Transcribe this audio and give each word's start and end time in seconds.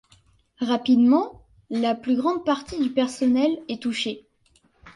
Rapidement 0.61 1.43
la 1.69 1.93
plus 1.93 2.15
grande 2.15 2.43
partie 2.43 2.81
du 2.81 2.89
personnel 2.89 3.51
est 3.67 3.83
touchée. 3.83 4.25